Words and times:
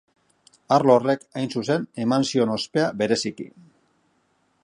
Arlo 0.77 0.93
horrek, 0.99 1.25
hain 1.41 1.51
zuzen, 1.59 1.85
eman 2.05 2.27
zion 2.31 2.55
ospea 2.55 2.87
bereziki. 3.03 3.49